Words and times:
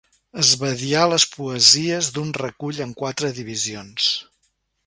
Esbadiar 0.43 1.03
les 1.11 1.25
poesies 1.33 2.09
d'un 2.17 2.33
recull 2.39 2.83
en 2.89 2.97
quatre 3.03 3.33
divisions. 3.43 4.13